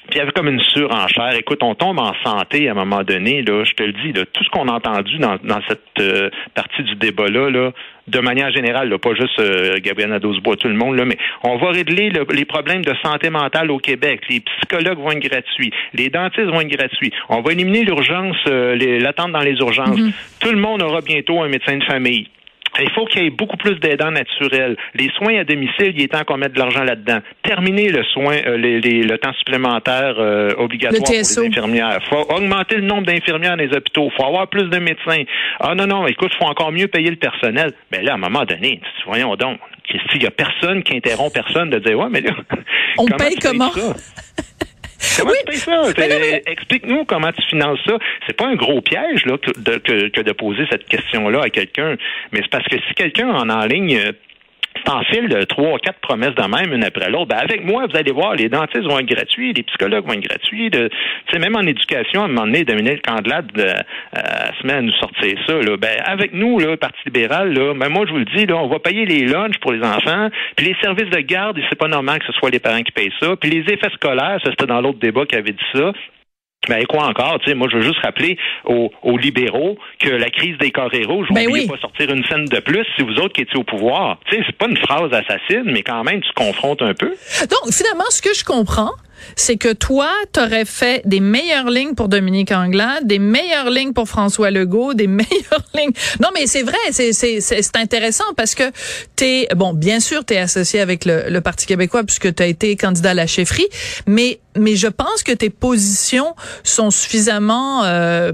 puis 0.10 0.16
il 0.16 0.18
y 0.18 0.22
avait 0.22 0.32
comme 0.32 0.48
une 0.50 0.60
surenchère. 0.62 1.34
Écoute, 1.38 1.60
on 1.64 1.76
tombe 1.76 2.00
en 2.00 2.14
santé 2.24 2.68
à 2.68 2.72
un 2.72 2.76
moment 2.76 3.04
donné, 3.04 3.42
là, 3.42 3.64
je 3.64 3.74
te 3.74 3.84
le 3.84 3.94
dis, 3.94 4.12
là, 4.14 4.26
tout 4.32 4.44
ce 4.44 4.50
qu'on 4.50 4.68
a 4.68 4.74
entendu 4.74 5.18
dans, 5.18 5.38
dans 5.44 5.60
cette 5.68 5.82
euh, 6.00 6.30
partie 6.54 6.84
du 6.84 6.96
débat-là, 6.96 7.50
là, 7.50 7.72
de 8.08 8.20
manière 8.20 8.52
générale, 8.52 8.90
là, 8.90 8.98
pas 8.98 9.14
juste 9.16 9.40
euh, 9.40 9.78
Gabriel 9.82 10.10
Nadeau-Dubois, 10.10 10.58
tout 10.58 10.68
le 10.68 10.74
monde, 10.76 10.98
là, 10.98 11.06
mais 11.06 11.18
on 11.44 11.56
va 11.58 11.70
régler 11.72 12.10
le- 12.10 12.26
les 12.34 12.44
problèmes 12.46 12.84
de 12.84 12.94
santé 13.02 13.30
mentale 13.30 13.72
au 13.72 13.78
Québec. 13.78 14.22
Les 14.30 14.42
psychologues 14.42 14.98
vont 15.00 15.12
être 15.12 15.20
gratuits. 15.30 15.72
Les 15.94 16.10
dentistes 16.10 16.48
vont 16.48 16.60
être 16.62 16.68
gratuits. 16.68 17.12
On 17.30 17.42
va 17.42 17.54
éliminer 17.54 17.84
l'urgence, 17.86 18.36
euh, 18.48 18.76
l'attente 19.00 19.32
dans 19.32 19.40
les 19.40 19.54
urgences. 19.56 19.98
Tout 20.42 20.52
le 20.52 20.58
monde 20.58 20.82
aura 20.82 21.00
bientôt 21.02 21.42
un 21.42 21.48
médecin 21.48 21.78
de 21.78 21.84
famille. 21.86 22.28
Il 22.80 22.90
faut 22.92 23.06
qu'il 23.06 23.24
y 23.24 23.28
ait 23.28 23.30
beaucoup 23.30 23.58
plus 23.58 23.76
d'aidants 23.80 24.12
naturels. 24.12 24.76
Les 24.96 25.10
soins 25.18 25.38
à 25.40 25.44
domicile, 25.44 25.94
il 25.96 26.02
est 26.02 26.08
temps 26.08 26.24
qu'on 26.24 26.38
mette 26.38 26.54
de 26.54 26.60
l'argent 26.60 26.84
là-dedans. 26.84 27.20
Terminer 27.44 27.90
le 27.90 28.04
soin, 28.04 28.36
euh, 28.48 28.58
les- 28.58 28.82
les- 28.82 29.04
le 29.04 29.18
temps 29.20 29.34
supplémentaire 29.34 30.16
euh, 30.18 30.50
obligatoire 30.58 31.00
Le 31.02 31.06
pour 31.06 31.14
les 31.14 31.48
infirmières. 31.50 32.00
faut 32.10 32.26
augmenter 32.34 32.76
le 32.78 32.82
nombre 32.84 33.04
d'infirmières 33.06 33.56
dans 33.58 33.64
les 33.64 33.76
hôpitaux. 33.76 34.10
faut 34.18 34.26
avoir 34.26 34.48
plus 34.48 34.70
de 34.70 34.78
médecins. 34.80 35.24
Ah 35.60 35.76
non, 35.76 35.86
non, 35.86 36.08
écoute, 36.08 36.32
faut 36.40 36.46
encore 36.46 36.72
mieux 36.72 36.88
payer 36.88 37.10
le 37.12 37.16
personnel. 37.18 37.72
Mais 37.92 38.02
là, 38.02 38.14
à 38.14 38.16
un 38.16 38.18
moment 38.18 38.44
donné, 38.44 38.82
voyons 39.06 39.36
donc, 39.36 39.60
il 40.14 40.20
n'y 40.20 40.26
a 40.26 40.32
personne 40.32 40.82
qui 40.84 40.96
interrompt 40.98 41.34
personne 41.34 41.70
de 41.70 41.78
dire, 41.80 41.98
ouais, 42.00 42.08
mais 42.10 42.22
là, 42.22 42.32
On 42.98 43.06
comment 43.06 43.18
paye 43.18 43.36
comment? 43.42 43.72
Comment 45.18 45.32
Oui, 45.32 45.38
tu 45.40 45.46
payes 45.52 45.58
ça? 45.58 45.82
mais 45.98 46.08
non, 46.08 46.16
mais- 46.20 46.44
Explique-nous 46.48 47.06
comment 47.06 47.32
tu 47.32 47.42
finances 47.50 47.80
ça. 47.86 47.98
C'est 48.28 48.36
pas 48.38 48.48
un 48.48 48.56
gros 48.56 48.82
piège 48.82 49.26
là, 49.26 49.38
que, 49.38 49.52
de, 49.60 49.78
que, 49.78 50.08
que 50.10 50.22
de 50.22 50.32
poser 50.32 50.64
cette 50.70 50.86
question-là 50.86 51.42
à 51.44 51.50
quelqu'un, 51.50 51.96
mais 52.32 52.40
c'est 52.42 52.50
parce 52.52 52.66
que 52.68 52.78
si 52.88 52.94
quelqu'un 52.96 53.30
en 53.30 53.50
en 53.50 53.66
ligne 53.66 54.00
euh, 54.78 54.82
t'enfile 54.86 55.30
de 55.30 55.44
trois, 55.44 55.80
quatre 55.80 56.00
promesses 56.00 56.36
de 56.36 56.44
même, 56.44 56.74
une 56.74 56.84
après 56.84 57.10
l'autre, 57.10 57.28
ben 57.28 57.38
avec 57.38 57.64
moi, 57.66 57.86
vous 57.90 57.98
allez 57.98 58.12
voir, 58.12 58.36
les 58.36 58.50
dentistes 58.50 58.84
vont 58.84 59.00
être 59.00 59.08
gratuits, 59.08 59.54
les 59.54 59.64
psychologues 59.64 60.06
vont 60.06 60.14
être 60.14 60.28
gratuits. 60.28 60.70
De, 60.70 60.90
même 61.38 61.56
en 61.56 61.62
éducation, 61.62 62.22
à 62.22 62.26
un 62.26 62.28
moment 62.30 62.46
donné, 62.46 62.64
Dominique 62.64 63.02
Candelade 63.02 63.52
euh, 63.58 63.74
euh, 64.18 64.22
se 64.62 64.68
met 64.68 64.74
à 64.74 64.82
nous 64.82 64.94
sortir 64.94 65.38
ça. 65.48 65.54
Là. 65.54 65.78
Ben, 65.78 65.98
avec 66.06 66.34
nous, 66.34 66.60
là, 66.60 66.78
Parti 66.78 67.00
libéral, 67.06 67.54
là, 67.54 67.74
ben, 67.74 67.90
moi, 67.90 68.06
je 68.08 68.12
vous 68.12 68.20
le 68.20 68.26
dis, 68.26 68.46
là, 68.46 68.58
on 68.58 68.68
va 68.68 68.80
payer 68.80 69.06
les 69.06 69.26
lunchs 69.26 69.58
pour 69.60 69.74
les 69.74 69.82
enfants, 69.82 70.30
puis 70.56 70.68
les 70.68 70.76
services 70.82 71.10
de 71.10 71.20
garde, 71.20 71.60
c'est 71.70 71.78
pas 71.78 71.88
normal 71.88 72.20
que 72.20 72.26
ce 72.26 72.34
soit 72.34 72.50
les 72.50 72.60
parents 72.60 72.82
qui 72.82 72.92
payent 72.92 73.14
ça, 73.22 73.36
puis 73.36 73.50
les 73.50 73.74
effets 73.74 73.90
scolaires, 73.94 74.40
ça 74.44 74.52
c'était 74.52 74.68
dans 74.68 74.82
l'autre 74.82 75.00
débat 75.00 75.26
qui 75.26 75.36
avait 75.36 75.52
dit 75.52 75.66
ça, 75.74 75.92
Ben 76.70 76.86
quoi 76.86 77.06
encore, 77.08 77.40
tu 77.40 77.50
sais, 77.50 77.56
moi 77.56 77.68
je 77.72 77.78
veux 77.78 77.84
juste 77.84 78.00
rappeler 78.04 78.38
aux, 78.66 78.92
aux 79.04 79.18
libéraux 79.18 79.78
que 80.00 80.10
la 80.10 80.30
crise 80.30 80.58
des 80.60 80.72
carrés 80.72 81.04
rouges, 81.06 81.28
Ben 81.32 81.44
n'oubliez 81.46 81.66
oui. 81.66 81.70
pas 81.70 81.78
sortir 81.82 82.10
une 82.12 82.24
scène 82.26 82.46
de 82.46 82.60
plus 82.60 82.86
si 82.96 83.04
vous 83.04 83.14
autres 83.16 83.34
qui 83.34 83.42
étiez 83.42 83.60
au 83.60 83.64
pouvoir. 83.64 84.18
Tu 84.30 84.36
sais, 84.38 84.44
c'est 84.46 84.58
pas 84.58 84.68
une 84.68 84.78
phrase 84.78 85.12
assassine, 85.14 85.64
mais 85.66 85.82
quand 85.84 86.04
même 86.04 86.22
tu 86.22 86.32
confrontes 86.36 86.82
un 86.82 86.94
peu. 86.94 87.10
Donc, 87.50 87.74
finalement, 87.74 88.10
ce 88.10 88.22
que 88.22 88.34
je 88.34 88.44
comprends, 88.46 88.92
c'est 89.36 89.58
que 89.58 89.74
toi, 89.74 90.10
t'aurais 90.32 90.66
fait 90.66 91.02
des 91.06 91.20
meilleures 91.20 91.70
lignes 91.70 91.96
pour 91.96 92.10
Dominique 92.10 92.52
Anglade, 92.52 93.08
des 93.08 93.20
meilleures 93.20 93.70
lignes 93.70 93.94
pour 93.94 94.08
François 94.08 94.52
Legault, 94.52 94.94
des 94.94 95.08
meilleures 95.22 95.66
lignes. 95.74 95.94
Non, 96.20 96.30
mais 96.34 96.48
c'est 96.48 96.64
vrai, 96.64 96.78
c'est 96.92 97.14
c'est 97.14 97.42
c'est 97.42 97.76
intéressant 97.76 98.24
parce 98.36 98.56
que 98.56 98.64
t'es 99.16 99.48
bon, 99.56 99.74
bien 99.74 100.00
sûr, 100.00 100.26
t'es 100.26 100.38
associé 100.38 100.80
avec 100.80 101.06
le, 101.06 101.30
le 101.30 101.42
Parti 101.42 101.66
québécois 101.66 102.04
puisque 102.04 102.34
t'as 102.34 102.48
été 102.48 102.76
candidat 102.76 103.12
à 103.12 103.14
la 103.14 103.28
chefferie, 103.28 103.68
mais 104.08 104.40
mais 104.56 104.76
je 104.76 104.88
pense 104.88 105.24
que 105.24 105.32
tes 105.32 105.50
positions 105.50 106.36
sont 106.64 106.92
suffisamment 106.92 107.84
euh, 107.84 108.32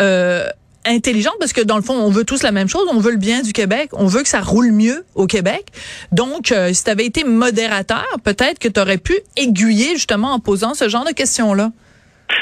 euh, 0.00 0.48
intelligente 0.86 1.34
parce 1.38 1.52
que 1.52 1.60
dans 1.60 1.76
le 1.76 1.82
fond, 1.82 1.94
on 1.94 2.10
veut 2.10 2.24
tous 2.24 2.42
la 2.42 2.52
même 2.52 2.68
chose. 2.68 2.86
On 2.90 3.00
veut 3.00 3.12
le 3.12 3.16
bien 3.16 3.42
du 3.42 3.52
Québec. 3.52 3.90
On 3.92 4.06
veut 4.06 4.22
que 4.22 4.28
ça 4.28 4.40
roule 4.40 4.72
mieux 4.72 5.04
au 5.14 5.26
Québec. 5.26 5.66
Donc, 6.12 6.52
euh, 6.52 6.72
si 6.72 6.84
tu 6.84 6.90
avais 6.90 7.06
été 7.06 7.24
modérateur, 7.24 8.06
peut-être 8.24 8.58
que 8.58 8.68
tu 8.68 8.80
aurais 8.80 8.98
pu 8.98 9.18
aiguiller 9.36 9.94
justement 9.94 10.32
en 10.32 10.38
posant 10.38 10.74
ce 10.74 10.88
genre 10.88 11.04
de 11.04 11.12
questions-là. 11.12 11.72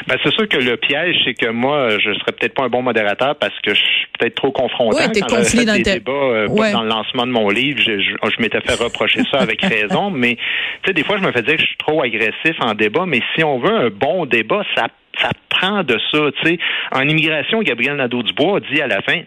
Ben, 0.07 0.17
c'est 0.23 0.33
sûr 0.33 0.49
que 0.49 0.57
le 0.57 0.77
piège, 0.77 1.17
c'est 1.25 1.35
que 1.35 1.49
moi, 1.51 1.99
je 1.99 2.13
serais 2.15 2.33
peut-être 2.33 2.55
pas 2.55 2.65
un 2.65 2.69
bon 2.69 2.83
modérateur 2.83 3.37
parce 3.37 3.55
que 3.63 3.75
je 3.75 3.81
suis 3.81 4.07
peut-être 4.19 4.35
trop 4.35 4.51
confrontant. 4.53 4.97
Oui, 4.99 5.13
t'es 5.13 5.21
conflit 5.21 5.65
d'intérêt. 5.65 5.99
débats 5.99 6.13
euh, 6.13 6.49
Ouais. 6.49 6.73
dans 6.73 6.83
le 6.83 6.89
lancement 6.89 7.27
de 7.27 7.33
mon 7.33 7.49
livre, 7.51 7.81
je, 7.81 8.01
je, 8.01 8.11
je 8.31 8.43
m'étais 8.43 8.61
fait 8.61 8.75
reprocher 8.83 9.21
ça 9.31 9.39
avec 9.39 9.61
raison. 9.65 10.11
Mais 10.11 10.37
tu 10.37 10.89
sais, 10.89 10.93
des 10.93 11.05
fois, 11.05 11.17
je 11.19 11.23
me 11.23 11.33
fais 11.33 11.43
dire 11.43 11.55
que 11.57 11.61
je 11.63 11.67
suis 11.67 11.77
trop 11.77 12.03
agressif 12.03 12.57
en 12.61 12.75
débat. 12.75 13.05
Mais 13.07 13.21
si 13.35 13.45
on 13.45 13.59
veut 13.59 13.75
un 13.75 13.91
bon 13.91 14.27
débat, 14.27 14.63
ça 14.75 14.89
ça 15.21 15.31
prend 15.49 15.83
de 15.83 15.99
ça. 16.13 16.19
Tu 16.43 16.49
sais, 16.49 16.59
en 16.93 17.03
immigration, 17.09 17.61
Gabriel 17.63 17.97
Nadeau-Dubois 17.97 18.59
a 18.59 18.61
dit 18.73 18.81
à 18.81 18.87
la 18.87 19.03
fin. 19.03 19.23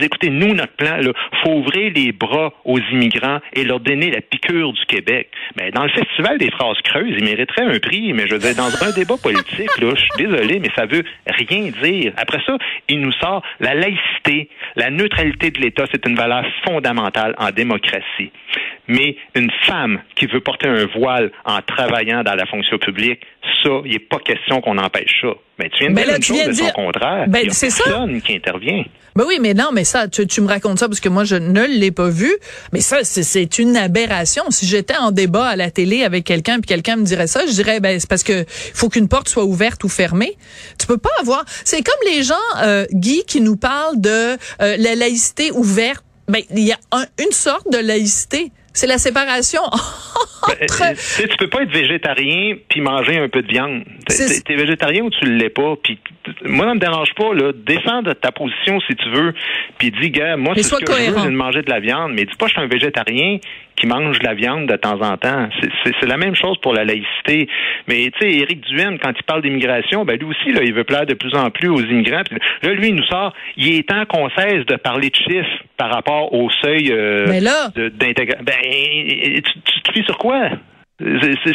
Écoutez, 0.00 0.30
nous, 0.30 0.54
notre 0.54 0.74
plan, 0.74 0.96
il 1.00 1.12
faut 1.42 1.52
ouvrir 1.52 1.92
les 1.94 2.12
bras 2.12 2.52
aux 2.64 2.78
immigrants 2.78 3.40
et 3.52 3.64
leur 3.64 3.80
donner 3.80 4.10
la 4.10 4.20
piqûre 4.20 4.72
du 4.72 4.84
Québec. 4.86 5.30
Mais 5.56 5.70
dans 5.70 5.84
le 5.84 5.90
festival 5.90 6.38
des 6.38 6.50
phrases 6.50 6.80
creuses, 6.84 7.14
ils 7.16 7.24
mériteraient 7.24 7.64
un 7.64 7.78
prix. 7.78 8.12
Mais 8.12 8.26
je 8.28 8.34
veux 8.34 8.38
dire, 8.38 8.54
dans 8.54 8.82
un 8.82 8.92
débat 8.92 9.16
politique, 9.22 9.70
là, 9.80 9.94
je 9.94 10.00
suis 10.00 10.26
désolé, 10.26 10.60
mais 10.60 10.70
ça 10.76 10.86
veut 10.86 11.04
rien 11.26 11.70
dire. 11.82 12.12
Après 12.16 12.40
ça, 12.46 12.56
il 12.88 13.00
nous 13.00 13.12
sort 13.12 13.42
la 13.58 13.74
laïcité, 13.74 14.48
la 14.76 14.90
neutralité 14.90 15.50
de 15.50 15.60
l'État, 15.60 15.84
c'est 15.90 16.06
une 16.06 16.16
valeur 16.16 16.44
fondamentale 16.64 17.34
en 17.38 17.50
démocratie. 17.50 18.30
Mais 18.88 19.16
une 19.34 19.50
femme 19.66 20.00
qui 20.16 20.26
veut 20.26 20.40
porter 20.40 20.68
un 20.68 20.86
voile 20.86 21.30
en 21.44 21.60
travaillant 21.62 22.22
dans 22.22 22.34
la 22.34 22.46
fonction 22.46 22.78
publique, 22.78 23.20
ça, 23.62 23.70
il 23.84 23.92
n'est 23.92 23.98
pas 23.98 24.18
question 24.18 24.60
qu'on 24.60 24.76
empêche 24.78 25.20
ça. 25.22 25.28
Mais 25.58 25.68
tu 25.70 25.80
viens 25.80 25.90
de 25.90 25.94
Ben 25.94 26.04
dire 26.04 26.12
là, 26.12 26.18
tu 26.18 26.24
chose 26.26 26.36
viens 26.36 26.46
de 26.46 26.50
de 26.52 26.56
son 26.56 26.64
dire- 26.64 26.72
contraire. 26.74 27.24
Ben, 27.28 27.50
c'est 27.50 27.70
ça. 27.70 27.84
qui 28.24 28.34
intervient. 28.36 28.84
Ben 29.16 29.24
oui, 29.26 29.38
mais 29.40 29.54
non, 29.54 29.70
mais 29.72 29.84
ça, 29.84 30.08
tu, 30.08 30.26
tu 30.26 30.40
me 30.40 30.46
racontes 30.48 30.78
ça 30.78 30.88
parce 30.88 31.00
que 31.00 31.08
moi, 31.08 31.24
je 31.24 31.34
ne 31.36 31.64
l'ai 31.66 31.90
pas 31.90 32.08
vu. 32.08 32.30
Mais 32.72 32.80
ça, 32.80 33.02
c'est- 33.02 33.22
c'est 33.22 33.58
une 33.58 33.76
aberration. 33.76 34.44
Si 34.50 34.66
j'étais 34.66 34.96
en 34.96 35.10
débat 35.10 35.46
à 35.48 35.56
la 35.56 35.70
télé 35.70 36.04
avec 36.04 36.24
quelqu'un 36.24 36.60
puis 36.60 36.68
quelqu'un 36.68 36.96
me 36.96 37.04
dirait 37.04 37.26
ça, 37.26 37.44
je 37.46 37.52
dirais, 37.52 37.80
ben, 37.80 37.98
c'est 37.98 38.08
parce 38.08 38.22
que 38.22 38.44
faut 38.48 38.88
qu'une 38.88 39.08
porte 39.08 39.28
soit 39.28 39.44
ouverte 39.44 39.82
ou 39.84 39.88
fermée. 39.88 40.36
Tu 40.78 40.86
peux 40.86 40.98
pas 40.98 41.10
avoir. 41.20 41.44
C'est 41.64 41.82
comme 41.82 41.98
les 42.12 42.22
gens, 42.22 42.34
euh, 42.62 42.86
Guy, 42.92 43.24
qui 43.26 43.40
nous 43.40 43.56
parlent 43.56 44.00
de 44.00 44.08
euh, 44.10 44.36
la 44.78 44.94
laïcité 44.94 45.50
ouverte. 45.52 46.04
Ben, 46.28 46.42
il 46.54 46.60
y 46.60 46.72
a 46.72 46.78
un- 46.92 47.06
une 47.22 47.32
sorte 47.32 47.70
de 47.72 47.78
laïcité. 47.78 48.52
C'est 48.72 48.86
la 48.86 48.98
séparation 48.98 49.62
Ben, 50.48 50.56
euh, 51.20 51.26
tu 51.28 51.36
peux 51.36 51.48
pas 51.48 51.62
être 51.62 51.70
végétarien 51.72 52.56
puis 52.68 52.80
manger 52.80 53.18
un 53.18 53.28
peu 53.28 53.42
de 53.42 53.48
viande. 53.48 53.84
T'es- 54.06 54.40
t'es 54.44 54.54
végétarien 54.56 55.02
ou 55.02 55.10
tu 55.10 55.24
l'es 55.26 55.50
pas. 55.50 55.74
Puis 55.82 55.98
moi, 56.44 56.66
ça 56.66 56.74
me 56.74 56.80
dérange 56.80 57.14
pas. 57.14 57.34
Là, 57.34 57.52
défends 57.54 58.02
de 58.02 58.12
ta 58.12 58.32
position 58.32 58.80
si 58.88 58.94
tu 58.96 59.08
veux. 59.10 59.34
Puis 59.78 59.90
dis, 59.90 60.10
gars, 60.10 60.36
moi, 60.36 60.54
c'est 60.56 60.62
ce 60.62 60.74
que 60.76 60.86
je 60.86 60.92
veux, 60.92 60.96
cohérent. 60.98 61.22
c'est 61.24 61.30
de 61.30 61.36
manger 61.36 61.62
de 61.62 61.70
la 61.70 61.80
viande. 61.80 62.12
Mais 62.14 62.24
dis 62.24 62.36
pas, 62.38 62.46
je 62.46 62.52
suis 62.52 62.60
un 62.60 62.66
végétarien 62.66 63.38
qui 63.76 63.86
mange 63.86 64.18
de 64.18 64.24
la 64.26 64.34
viande 64.34 64.66
de 64.66 64.76
temps 64.76 65.00
en 65.00 65.16
temps. 65.16 65.48
C'est- 65.84 66.06
la 66.06 66.16
même 66.16 66.34
chose 66.34 66.58
pour 66.60 66.72
la 66.74 66.84
laïcité. 66.84 67.46
Mais 67.86 68.10
tu 68.10 68.18
sais, 68.20 68.30
Éric 68.38 68.62
Duhaime, 68.68 68.98
quand 68.98 69.12
il 69.16 69.22
parle 69.22 69.42
d'immigration, 69.42 70.04
ben 70.04 70.18
lui 70.18 70.26
aussi, 70.26 70.50
là, 70.52 70.62
il 70.64 70.74
veut 70.74 70.82
plaire 70.84 71.06
de 71.06 71.14
plus 71.14 71.32
en 71.34 71.50
plus 71.50 71.68
aux 71.68 71.80
immigrants. 71.80 72.22
Puis 72.28 72.36
là, 72.62 72.74
lui, 72.74 72.88
il 72.88 72.94
nous 72.96 73.04
sort. 73.04 73.32
Il 73.56 73.76
est 73.76 73.88
temps 73.88 74.04
qu'on 74.06 74.28
cesse 74.30 74.66
de 74.66 74.74
parler 74.76 75.10
de 75.10 75.14
chiffres 75.14 75.62
par 75.76 75.90
rapport 75.92 76.32
au 76.34 76.50
seuil 76.62 76.90
euh, 76.90 77.26
d'intégration. 77.90 78.44
Ben, 78.44 78.54
tu, 78.62 79.42
tu 79.42 79.79
fies 79.92 80.04
sur 80.04 80.18
quoi? 80.18 80.50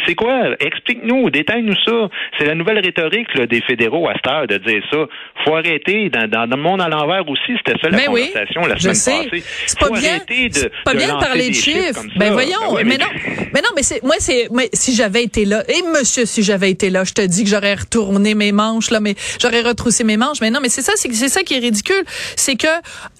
C'est- 0.06 0.14
quoi? 0.14 0.50
Explique-nous, 0.60 1.30
détaille-nous 1.30 1.76
ça. 1.84 2.08
C'est 2.38 2.46
la 2.46 2.54
nouvelle 2.54 2.78
rhétorique 2.78 3.32
là, 3.34 3.46
des 3.46 3.60
fédéraux 3.62 4.08
à 4.08 4.14
cette 4.14 4.26
heure 4.26 4.46
de 4.46 4.56
dire 4.58 4.82
ça. 4.90 4.98
faut 5.44 5.54
arrêter. 5.54 6.10
Dans, 6.10 6.28
dans, 6.28 6.46
le 6.46 6.56
monde 6.56 6.80
à 6.80 6.88
l'envers 6.88 7.28
aussi, 7.28 7.52
c'était 7.58 7.78
ça 7.80 7.88
la 7.88 8.10
oui, 8.10 8.28
conversation 8.32 8.62
la 8.66 8.74
je 8.76 8.80
semaine 8.80 8.94
sais. 8.94 9.24
passée. 9.30 9.44
C'est 9.66 9.78
pas 9.78 9.90
bien. 9.90 10.16
de, 10.18 10.52
C'est 10.52 10.70
pas 10.84 10.92
de 10.92 10.98
bien 10.98 11.06
de 11.08 11.12
lancer 11.12 11.26
parler 11.26 11.48
de 11.50 11.54
chiffres. 11.54 11.94
comme 11.94 12.10
Ben 12.16 12.26
ça. 12.28 12.32
voyons, 12.32 12.60
Ben 12.60 12.74
oui, 12.76 12.82
mais 12.84 12.98
non, 12.98 13.06
mais 13.54 13.60
non, 13.60 13.68
mais 13.76 13.82
c'est 13.82 14.02
moi 14.02 14.14
c'est 14.18 14.48
si 14.72 14.94
j'avais 14.94 15.22
été 15.22 15.44
là 15.44 15.62
et 15.68 15.82
monsieur 15.96 16.24
si 16.26 16.42
j'avais 16.42 16.70
été 16.70 16.90
là, 16.90 17.04
je 17.04 17.12
te 17.12 17.22
dis 17.22 17.44
que 17.44 17.50
j'aurais 17.50 17.74
retourné 17.74 18.34
mes 18.34 18.52
manches 18.52 18.90
là, 18.90 19.00
mais 19.00 19.14
j'aurais 19.40 19.62
retroussé 19.62 20.02
mes 20.04 20.16
manches. 20.16 20.40
Mais 20.40 20.50
non, 20.50 20.60
mais 20.60 20.68
c'est 20.68 20.82
ça, 20.82 20.92
c'est 20.96 21.12
c'est 21.12 21.28
ça 21.28 21.42
qui 21.42 21.54
est 21.54 21.58
ridicule, 21.60 22.02
c'est 22.36 22.56
que 22.56 22.66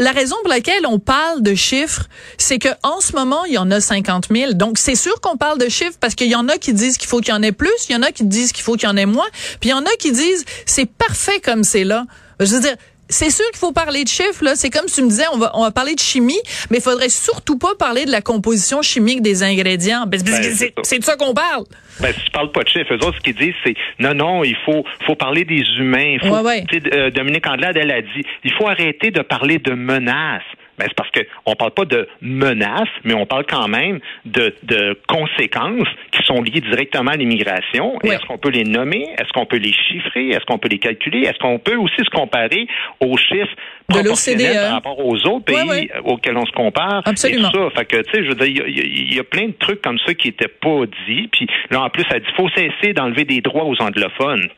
la 0.00 0.11
raison 0.12 0.37
pour 0.42 0.50
laquelle 0.50 0.87
on 0.88 0.99
parle 0.99 1.42
de 1.42 1.54
chiffres, 1.54 2.06
c'est 2.38 2.59
que 2.59 2.68
en 2.83 3.00
ce 3.00 3.14
moment 3.14 3.45
il 3.47 3.54
y 3.54 3.59
en 3.59 3.71
a 3.71 3.80
50 3.80 4.28
000. 4.33 4.52
Donc 4.54 4.78
c'est 4.78 4.97
sûr 4.97 5.21
qu'on 5.21 5.37
parle 5.37 5.59
de 5.59 5.68
chiffres 5.68 5.97
parce 6.00 6.14
qu'il 6.16 6.28
y 6.28 6.35
en 6.35 6.49
a 6.49 6.58
qui 6.58 6.73
disent 6.73 6.99
qu'il 6.99 7.08
faut 7.08 7.20
qu'il 7.20 7.32
y 7.32 7.37
en 7.37 7.42
ait 7.42 7.52
plus, 7.52 7.70
il 7.88 7.92
y 7.92 7.96
en 7.96 8.02
a 8.02 8.11
qui 8.11 8.25
disent 8.25 8.52
qu'il 8.52 8.64
faut 8.64 8.75
qu'il 8.75 8.88
y 8.88 8.92
en 8.92 8.96
ait 8.96 9.06
moins, 9.06 9.28
puis 9.61 9.68
il 9.68 9.70
y 9.70 9.75
en 9.75 9.85
a 9.85 9.90
qui 9.99 10.11
disent 10.12 10.44
c'est 10.66 10.90
parfait 10.90 11.40
comme 11.40 11.62
c'est 11.62 11.85
là. 11.85 12.04
Je 12.40 12.46
veux 12.54 12.61
dire 12.61 12.75
c'est 13.08 13.30
sûr 13.30 13.44
qu'il 13.50 13.58
faut 13.58 13.70
parler 13.70 14.02
de 14.02 14.08
chiffres 14.08 14.42
là. 14.42 14.56
C'est 14.56 14.68
comme 14.68 14.88
si 14.88 14.96
tu 14.96 15.02
me 15.04 15.08
disais 15.08 15.26
on 15.32 15.38
va 15.38 15.52
on 15.54 15.62
va 15.62 15.70
parler 15.70 15.94
de 15.94 16.00
chimie, 16.00 16.40
mais 16.70 16.78
il 16.78 16.82
faudrait 16.82 17.08
surtout 17.08 17.56
pas 17.56 17.76
parler 17.78 18.04
de 18.04 18.11
la 18.11 18.20
composition 18.20 18.82
chimique 18.82 19.23
des 19.23 19.44
ingrédients. 19.44 20.06
Ben, 20.08 20.20
Ben, 20.20 20.42
c'est- 20.82 20.99
de 20.99 21.04
ça 21.04 21.14
qu'on 21.14 21.32
parle. 21.32 21.64
Ben, 22.00 22.12
si 22.12 22.25
tu 22.25 22.30
parles 22.32 22.50
pas 22.50 22.64
de 22.64 22.68
chiffres, 22.68 22.92
eux 22.92 23.06
autres, 23.06 23.18
ce 23.18 23.23
qu'ils 23.23 23.37
disent, 23.37 23.54
c'est 23.64 23.75
non, 24.00 24.12
non, 24.12 24.42
il 24.42 24.56
faut, 24.64 24.85
faut 25.06 25.14
parler 25.14 25.44
des 25.44 25.62
humains. 25.78 26.16
Il 26.20 26.20
faut, 26.20 26.35
Ouais, 26.35 26.40
ouais. 26.40 26.64
euh, 26.92 27.11
Dominique 27.12 27.46
Andelade, 27.46 27.76
elle 27.76 27.92
a 27.92 28.02
dit, 28.02 28.23
il 28.44 28.52
faut 28.54 28.66
arrêter 28.68 29.12
de 29.12 29.23
parler 29.23 29.58
de 29.61 29.73
menaces. 29.73 30.42
Ben, 30.78 30.85
c'est 30.88 30.95
parce 30.97 31.11
que 31.11 31.21
on 31.47 31.54
parle 31.54 31.71
pas 31.73 31.85
de 31.87 32.06
menaces, 32.21 32.88
mais 33.04 33.14
on 33.14 33.25
parle 33.26 33.47
quand 33.49 33.68
même 33.68 34.00
de, 34.25 34.54
de 34.64 34.99
conséquences 35.09 35.88
qui 36.12 36.23
sont 36.25 36.42
liées 36.42 36.61
directement 36.61 37.12
à 37.12 37.16
l'immigration. 37.16 37.99
Est-ce 38.02 38.26
qu'on 38.26 38.38
peut 38.38 38.50
les 38.50 38.64
nommer? 38.64 39.06
Est-ce 39.18 39.33
qu'on 39.33 39.47
peut 39.47 39.56
les 39.56 39.73
chiffrer? 39.73 40.28
Est-ce 40.30 40.45
qu'on 40.45 40.59
peut 40.59 40.68
les 40.68 40.78
calculer? 40.78 41.21
Est-ce 41.26 41.38
qu'on 41.38 41.59
peut 41.59 41.76
aussi 41.76 41.97
se 41.99 42.11
comparer 42.11 42.66
aux 43.00 43.16
chiffres 43.16 43.54
De 43.88 43.95
proportionnels 43.95 44.47
l'OCDE. 44.49 44.62
par 44.62 44.73
rapport 44.73 44.99
aux 45.06 45.16
autres 45.26 45.45
pays 45.45 45.88
auxquels 46.04 46.37
on 46.37 46.47
se 46.47 46.52
compare? 46.52 47.02
Absolument. 47.04 47.49
Et 47.49 47.52
tout 47.52 47.59
ça. 47.59 47.71
Fait 47.80 47.85
que, 47.87 47.97
tu 48.02 48.11
sais, 48.12 48.25
je 48.25 48.28
veux 48.28 48.35
dire, 48.35 48.64
il 48.66 49.14
y 49.14 49.18
a- 49.18 49.21
y, 49.21 49.25
plein 49.25 49.47
de 49.47 49.52
trucs 49.59 49.80
comme 49.83 49.99
ça 50.06 50.14
qui 50.14 50.28
étaient 50.28 50.49
pas 50.49 50.83
dits. 51.09 51.28
Puis 51.33 51.47
là, 51.71 51.83
en 51.83 51.90
plus, 51.90 52.04
elle 52.11 52.21
dit, 52.21 52.28
faut 52.37 52.49
cesser 52.50 52.92
d'enlever 52.92 53.25
des 53.25 53.40
droits 53.40 53.64
aux 53.64 53.80
anglophones. 53.80 54.49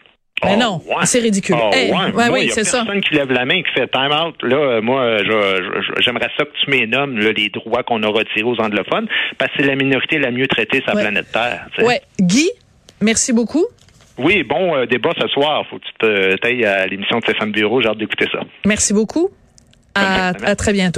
Mais 0.44 0.52
Oh, 0.54 0.56
non, 0.58 0.80
ouais. 0.86 1.04
c'est 1.04 1.18
ridicule. 1.20 1.56
Oh, 1.58 1.70
Hey, 1.72 1.90
ouais. 1.90 2.12
ouais, 2.14 2.28
oui, 2.30 2.40
il 2.42 2.48
y 2.48 2.50
a 2.50 2.54
c'est 2.54 2.64
ça. 2.64 2.78
personne 2.84 3.00
qui 3.00 3.14
lève 3.14 3.30
la 3.32 3.44
main 3.44 3.56
et 3.56 3.62
qui 3.64 3.72
fait 3.72 3.88
time 3.88 4.12
out. 4.12 4.36
Là, 4.42 4.56
euh, 4.56 4.80
moi, 4.80 5.00
euh, 5.02 5.80
j'aimerais 6.00 6.28
ça 6.36 6.44
que 6.44 6.50
tu 6.64 6.70
m'énommes 6.70 7.18
les 7.18 7.48
droits 7.50 7.82
qu'on 7.82 8.02
a 8.02 8.06
retirés 8.08 8.42
aux 8.44 8.60
anglophones 8.60 9.08
parce 9.38 9.50
que 9.52 9.58
c'est 9.62 9.66
la 9.66 9.74
minorité 9.76 10.18
la 10.18 10.30
mieux 10.30 10.46
traitée 10.46 10.80
sur 10.82 10.94
la 10.94 11.00
planète 11.00 11.26
Terre. 11.32 11.66
tu 11.74 11.80
sais. 11.80 11.86
Ouais, 11.86 12.00
Guy, 12.20 12.48
merci 13.00 13.32
beaucoup. 13.32 13.66
Oui, 14.16 14.42
bon 14.42 14.74
euh, 14.76 14.86
débat 14.86 15.10
ce 15.20 15.28
soir. 15.28 15.64
Faut 15.70 15.78
que 15.78 15.84
tu 15.84 15.92
te 16.00 16.36
tailles 16.38 16.64
à 16.64 16.86
l'émission 16.86 17.18
de 17.18 17.24
Stéphane 17.24 17.52
Bureau. 17.52 17.80
J'ai 17.80 17.88
hâte 17.88 17.98
d'écouter 17.98 18.26
ça. 18.32 18.40
Merci 18.66 18.92
beaucoup. 18.92 19.30
À, 19.94 20.28
à 20.44 20.54
très 20.54 20.72
bientôt. 20.72 20.96